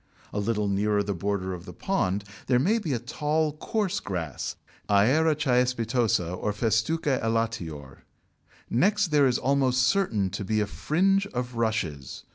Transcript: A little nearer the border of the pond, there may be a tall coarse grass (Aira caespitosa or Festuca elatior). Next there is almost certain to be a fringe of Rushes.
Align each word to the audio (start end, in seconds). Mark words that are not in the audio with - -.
A 0.33 0.39
little 0.39 0.67
nearer 0.67 1.03
the 1.03 1.13
border 1.13 1.53
of 1.53 1.65
the 1.65 1.73
pond, 1.73 2.23
there 2.47 2.57
may 2.57 2.79
be 2.79 2.91
a 2.93 2.97
tall 2.97 3.53
coarse 3.57 3.99
grass 3.99 4.55
(Aira 4.89 5.35
caespitosa 5.35 6.33
or 6.35 6.51
Festuca 6.53 7.21
elatior). 7.23 7.97
Next 8.67 9.09
there 9.11 9.27
is 9.27 9.37
almost 9.37 9.83
certain 9.83 10.31
to 10.31 10.43
be 10.43 10.59
a 10.59 10.65
fringe 10.65 11.27
of 11.27 11.53
Rushes. 11.53 12.23